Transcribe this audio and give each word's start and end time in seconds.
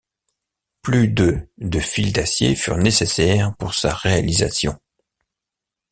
Plus 0.81 1.09
de 1.09 1.47
de 1.59 1.77
fils 1.79 2.11
d'acier 2.13 2.55
furent 2.55 2.79
nécessaires 2.79 3.55
pour 3.59 3.75
sa 3.75 3.93
réalisation. 3.93 4.79